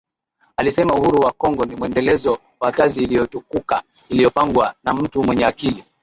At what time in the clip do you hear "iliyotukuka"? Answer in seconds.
3.03-3.83